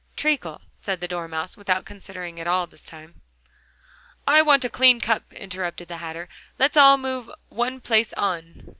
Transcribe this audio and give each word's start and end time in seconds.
"Treacle," 0.15 0.61
said 0.81 0.99
the 0.99 1.07
Dormouse, 1.07 1.55
without 1.55 1.85
considering 1.85 2.39
at 2.39 2.47
all 2.47 2.65
this 2.65 2.87
time. 2.87 3.21
"I 4.25 4.41
want 4.41 4.65
a 4.65 4.67
clean 4.67 4.99
cup," 4.99 5.31
interrupted 5.31 5.89
the 5.89 5.97
Hatter, 5.97 6.27
"let's 6.57 6.75
all 6.75 6.97
move 6.97 7.29
one 7.49 7.79
place 7.81 8.11
on." 8.13 8.63